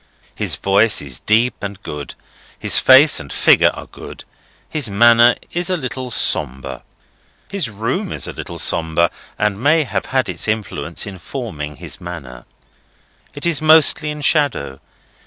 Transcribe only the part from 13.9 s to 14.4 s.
in